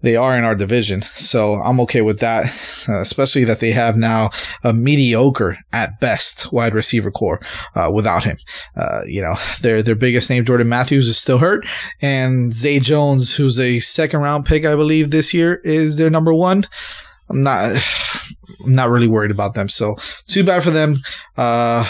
[0.00, 2.46] they are in our division, so I'm okay with that.
[2.88, 4.30] Uh, especially that they have now
[4.64, 7.40] a mediocre at best wide receiver corps
[7.74, 8.38] uh, without him.
[8.74, 11.66] Uh, you know their their biggest name Jordan Matthews is still hurt,
[12.00, 16.32] and Zay Jones, who's a second round pick, I believe this year, is their number
[16.32, 16.66] one.
[17.28, 17.76] I'm not
[18.64, 20.96] I'm not really worried about them, so too bad for them.
[21.36, 21.86] Uh,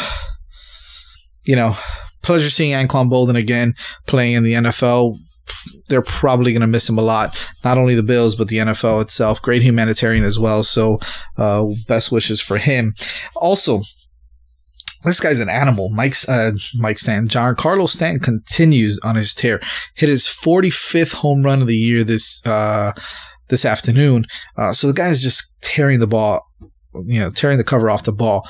[1.45, 1.77] you know
[2.23, 3.75] pleasure seeing Anquan Boldin again
[4.07, 5.17] playing in the NFL.
[5.89, 7.37] They're probably going to miss him a lot.
[7.65, 9.43] Not only the Bills, but the NFL itself.
[9.43, 10.63] Great humanitarian as well.
[10.63, 11.01] So,
[11.37, 12.95] uh, best wishes for him.
[13.37, 13.83] Also,
[15.05, 15.91] this guy's an animal.
[15.91, 19.61] Mike's uh, Mike Stan, Giancarlo Stanton continues on his tear.
[19.95, 22.93] Hit his 45th home run of the year this uh,
[23.49, 24.27] this afternoon.
[24.57, 26.47] Uh, so the guy is just tearing the ball,
[27.05, 28.49] you know, tearing the cover off the ball.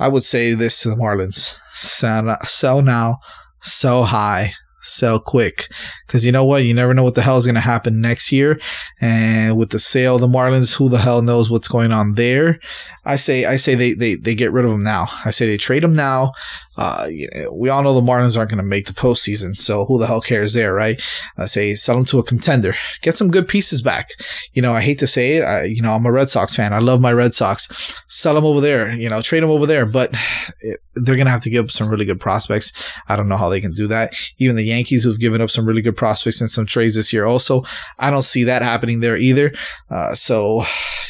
[0.00, 3.18] I would say this to the Marlins: sell, sell now,
[3.60, 5.68] sell high, sell quick.
[6.06, 6.64] Because you know what?
[6.64, 8.58] You never know what the hell is going to happen next year.
[9.00, 12.58] And with the sale of the Marlins, who the hell knows what's going on there?
[13.04, 15.08] I say, I say they, they, they get rid of them now.
[15.24, 16.32] I say they trade them now.
[16.76, 19.84] Uh, you know, we all know the Marlins aren't going to make the postseason, so
[19.84, 21.00] who the hell cares there, right?
[21.36, 24.10] I say sell them to a contender, get some good pieces back.
[24.52, 26.72] You know, I hate to say it, I, you know, I'm a Red Sox fan.
[26.72, 27.96] I love my Red Sox.
[28.08, 30.14] Sell them over there, you know, trade them over there, but
[30.60, 32.72] it, they're going to have to give up some really good prospects.
[33.08, 34.14] I don't know how they can do that.
[34.38, 37.26] Even the Yankees, who've given up some really good prospects in some trades this year,
[37.26, 37.64] also,
[37.98, 39.52] I don't see that happening there either.
[39.90, 40.64] Uh, so,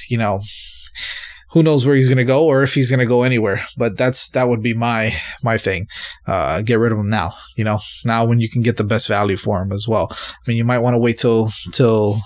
[0.08, 0.40] you know
[1.52, 3.64] who knows where he's going to go or if he's going to go anywhere.
[3.76, 5.88] But that's that would be my my thing.
[6.26, 7.34] Uh, get rid of him now.
[7.56, 10.08] You know, now when you can get the best value for him as well.
[10.10, 12.20] I mean, you might want to wait till till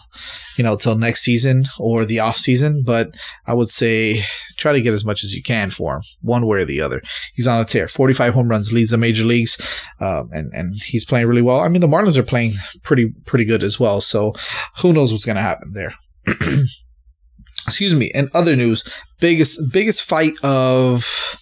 [0.56, 3.08] you know till next season or the off season, but
[3.46, 4.22] I would say
[4.56, 7.02] try to get as much as you can for him, one way or the other.
[7.34, 7.88] He's on a tear.
[7.88, 9.58] Forty five home runs, leads the major leagues,
[10.00, 11.60] um, and and he's playing really well.
[11.60, 14.00] I mean, the Marlins are playing pretty pretty good as well.
[14.00, 14.34] So
[14.78, 15.94] who knows what's going to happen there.
[17.66, 18.10] excuse me.
[18.14, 18.84] And other news,
[19.24, 21.40] biggest biggest fight of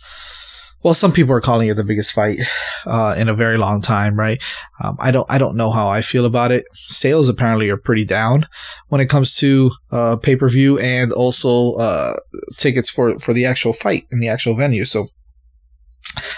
[0.85, 2.39] well, some people are calling it the biggest fight
[2.87, 4.41] uh, in a very long time, right?
[4.83, 6.65] Um, I don't, I don't know how I feel about it.
[6.75, 8.49] Sales apparently are pretty down
[8.89, 12.17] when it comes to uh, pay per view and also uh,
[12.57, 14.85] tickets for for the actual fight in the actual venue.
[14.85, 15.09] So.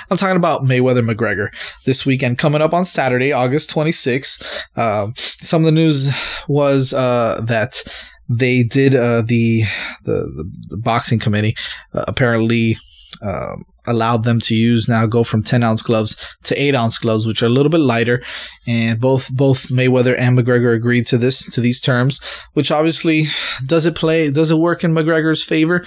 [0.08, 1.48] I'm talking about Mayweather McGregor
[1.84, 4.78] this weekend coming up on Saturday, August 26th.
[4.78, 6.14] Um, some of the news
[6.46, 7.82] was uh, that
[8.28, 9.62] they did uh, the,
[10.04, 11.56] the, the boxing committee
[11.92, 12.76] uh, apparently
[13.22, 17.26] um, allowed them to use now go from 10 ounce gloves to 8 ounce gloves
[17.26, 18.22] which are a little bit lighter.
[18.66, 22.20] And both both mayweather and mcgregor agreed to this to these terms
[22.54, 23.26] which obviously
[23.64, 25.86] does it play does it work in mcgregor's favor?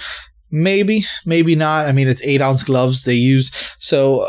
[0.50, 1.86] Maybe maybe not.
[1.86, 3.50] I mean it's 8 ounce gloves they use.
[3.78, 4.28] So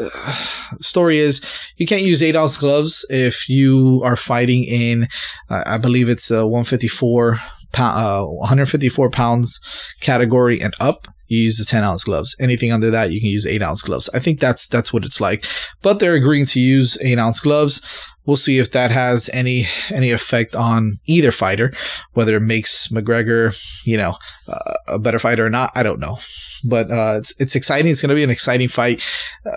[0.00, 0.32] uh,
[0.80, 1.40] story is
[1.76, 5.08] you can't use eight ounce gloves if you are fighting in
[5.50, 7.38] uh, i believe it's a 154
[7.72, 9.60] pound, uh, 154 pounds
[10.00, 12.34] category and up you use the 10 ounce gloves.
[12.40, 14.08] Anything under that, you can use 8 ounce gloves.
[14.12, 15.44] I think that's that's what it's like.
[15.82, 17.82] But they're agreeing to use 8 ounce gloves.
[18.24, 21.72] We'll see if that has any any effect on either fighter,
[22.12, 24.16] whether it makes McGregor, you know,
[24.48, 25.70] uh, a better fighter or not.
[25.74, 26.18] I don't know,
[26.64, 27.90] but uh, it's it's exciting.
[27.90, 29.02] It's going to be an exciting fight.
[29.46, 29.56] Uh,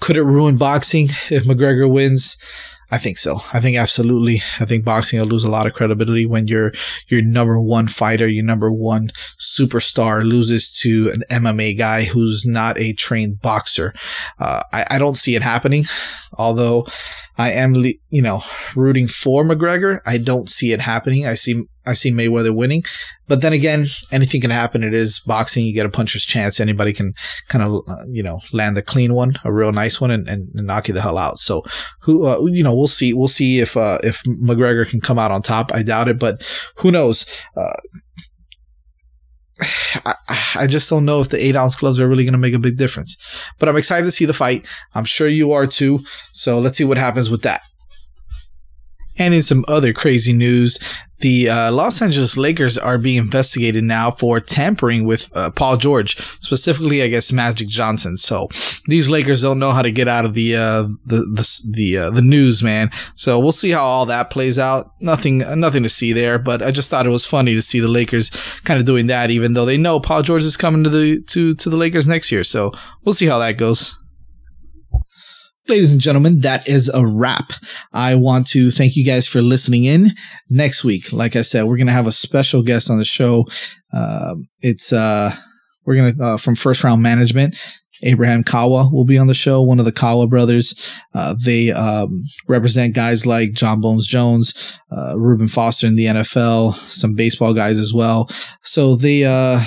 [0.00, 2.36] could it ruin boxing if McGregor wins?
[2.90, 3.40] I think so.
[3.52, 4.42] I think absolutely.
[4.60, 6.72] I think boxing will lose a lot of credibility when your
[7.08, 12.78] your number one fighter, your number one superstar loses to an MMA guy who's not
[12.78, 13.94] a trained boxer.
[14.38, 15.86] Uh, I, I don't see it happening.
[16.34, 16.86] Although
[17.36, 18.42] I am, you know,
[18.76, 20.00] rooting for McGregor.
[20.06, 21.26] I don't see it happening.
[21.26, 22.84] I see, I see Mayweather winning.
[23.26, 24.84] But then again, anything can happen.
[24.84, 25.64] It is boxing.
[25.64, 26.60] You get a puncher's chance.
[26.60, 27.14] Anybody can
[27.48, 30.54] kind of, uh, you know, land a clean one, a real nice one, and, and,
[30.54, 31.38] and knock you the hell out.
[31.38, 31.64] So,
[32.00, 33.12] who, uh, you know, we'll see.
[33.12, 35.72] We'll see if uh, if McGregor can come out on top.
[35.74, 36.42] I doubt it, but
[36.76, 37.26] who knows?
[40.04, 40.14] I,
[40.56, 42.58] I, just don't know if the eight ounce gloves are really going to make a
[42.58, 43.16] big difference.
[43.58, 44.66] But I'm excited to see the fight.
[44.94, 46.00] I'm sure you are too.
[46.32, 47.62] So let's see what happens with that.
[49.18, 50.78] And in some other crazy news,
[51.20, 56.18] the uh, Los Angeles Lakers are being investigated now for tampering with uh, Paul George,
[56.40, 58.18] specifically, I guess, Magic Johnson.
[58.18, 58.48] So
[58.88, 62.10] these Lakers don't know how to get out of the uh, the the the, uh,
[62.10, 62.90] the news, man.
[63.14, 64.92] So we'll see how all that plays out.
[65.00, 67.88] Nothing nothing to see there, but I just thought it was funny to see the
[67.88, 68.30] Lakers
[68.64, 71.54] kind of doing that, even though they know Paul George is coming to the to
[71.54, 72.44] to the Lakers next year.
[72.44, 72.72] So
[73.04, 73.98] we'll see how that goes.
[75.66, 77.54] Ladies and gentlemen, that is a wrap.
[77.90, 80.10] I want to thank you guys for listening in.
[80.50, 83.46] Next week, like I said, we're going to have a special guest on the show.
[83.90, 85.34] Uh, it's, uh,
[85.86, 87.56] we're going to, uh, from First Round Management.
[88.04, 90.74] Abraham Kawa will be on the show, one of the Kawa brothers.
[91.14, 96.74] Uh, they um, represent guys like Jon Bones Jones, uh, Reuben Foster in the NFL,
[96.74, 98.28] some baseball guys as well.
[98.62, 99.60] So they, uh,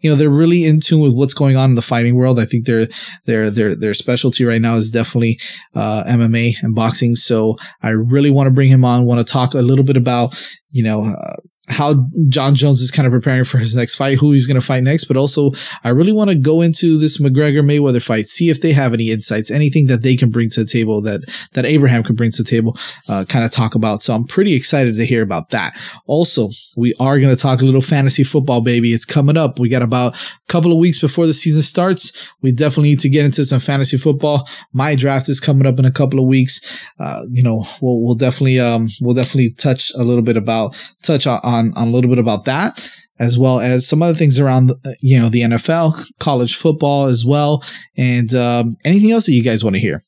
[0.00, 2.38] you know they're really in tune with what's going on in the fighting world.
[2.38, 2.88] I think their
[3.24, 5.38] their their their specialty right now is definitely
[5.74, 7.16] uh, MMA and boxing.
[7.16, 9.06] So I really want to bring him on.
[9.06, 10.34] Want to talk a little bit about
[10.70, 11.36] you know uh,
[11.68, 14.66] how Jon Jones is kind of preparing for his next fight, who he's going to
[14.66, 15.52] fight next, but also
[15.84, 19.10] I really want to go into this McGregor Mayweather fight, see if they have any
[19.10, 21.20] insights, anything that they can bring to the table that
[21.52, 22.76] that Abraham can bring to the table,
[23.08, 24.02] uh, kind of talk about.
[24.02, 25.76] So I'm pretty excited to hear about that.
[26.06, 28.92] Also, we are going to talk a little fantasy football, baby.
[28.92, 29.60] It's coming up.
[29.60, 32.28] We got about a couple of weeks before the season starts.
[32.40, 34.48] We definitely need to get into some fantasy football.
[34.72, 36.60] My draft is coming up in a couple of weeks.
[36.98, 41.26] Uh, you know, we'll, we'll definitely um we'll definitely touch a little bit about touch
[41.26, 42.88] on on, on a little bit about that
[43.18, 47.62] as well as some other things around you know the NFL, college football as well,
[47.96, 50.02] and um, anything else that you guys want to hear.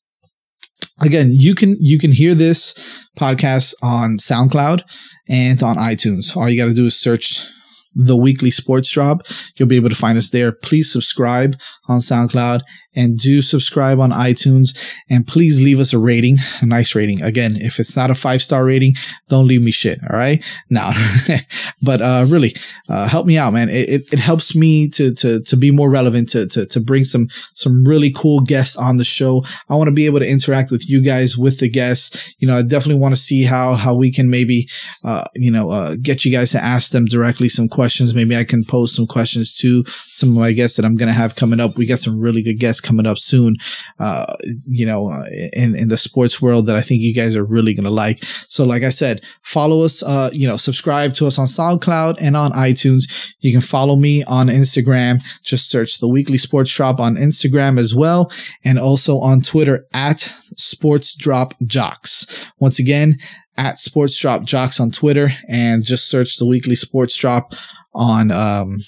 [1.01, 2.75] Again, you can you can hear this
[3.19, 4.83] podcast on SoundCloud
[5.29, 6.37] and on iTunes.
[6.37, 7.47] All you got to do is search
[7.95, 9.23] the weekly sports drop.
[9.57, 10.51] You'll be able to find us there.
[10.51, 11.57] Please subscribe
[11.89, 12.63] on SoundCloud
[12.97, 14.77] and do subscribe on iTunes.
[15.11, 17.23] And please leave us a rating, a nice rating.
[17.23, 18.95] Again, if it's not a five star rating,
[19.29, 20.01] don't leave me shit.
[20.11, 20.45] All right.
[20.71, 20.93] Now,
[21.83, 22.57] but, uh, really,
[22.89, 23.69] uh, help me out, man.
[23.69, 27.05] It, it, it, helps me to, to, to be more relevant, to, to, to bring
[27.05, 29.45] some, some really cool guests on the show.
[29.69, 32.35] I want to be able to interact with you guys, with the guests.
[32.39, 34.69] You know, I definitely want to see how, how we can maybe,
[35.03, 38.15] uh, you know, uh, get you guys to ask them directly some questions.
[38.15, 41.13] Maybe I can pose some questions to some of my guests that I'm going to
[41.13, 41.77] have coming up.
[41.77, 43.57] We got some really good guests coming up soon,
[43.99, 47.45] uh, you know, uh, in, in the sports world that I think you guys are
[47.45, 48.23] really going to like.
[48.25, 52.37] So, like I said, follow us, uh, you know, subscribe to us on SoundCloud and
[52.37, 53.35] on iTunes.
[53.41, 55.23] You can follow me on Instagram.
[55.43, 58.31] Just search the weekly sports drop on Instagram as well.
[58.65, 62.27] And also on Twitter at sports drop jocks.
[62.59, 63.19] Once again,
[63.57, 67.55] at sports drop jocks on Twitter and just search the weekly sports drop
[67.95, 68.79] on um,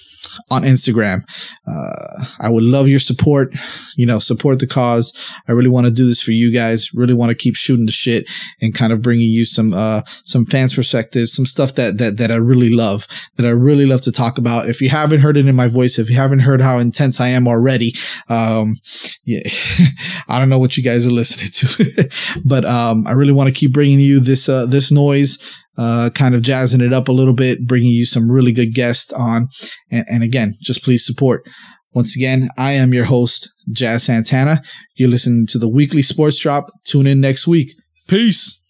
[0.51, 1.23] on Instagram.
[1.67, 3.55] Uh, I would love your support.
[3.97, 5.13] You know, support the cause.
[5.49, 6.93] I really want to do this for you guys.
[6.95, 8.29] Really want to keep shooting the shit
[8.61, 12.31] and kind of bringing you some uh, some fans perspectives, some stuff that that that
[12.31, 14.69] I really love, that I really love to talk about.
[14.69, 17.29] If you haven't heard it in my voice, if you haven't heard how intense I
[17.29, 17.95] am already,
[18.29, 18.77] um,
[19.25, 19.41] yeah,
[20.29, 22.11] I don't know what you guys are listening to,
[22.45, 25.39] but um, I really want to keep bringing you this uh, this noise
[25.79, 29.13] uh, kind of jazzing it up a little bit, bringing you some really good guests
[29.13, 29.49] on.
[29.91, 31.47] And, and again, just please support.
[31.95, 34.63] Once again, I am your host, Jazz Santana.
[34.97, 36.67] You're listening to the weekly sports drop.
[36.85, 37.71] Tune in next week.
[38.07, 38.63] Peace.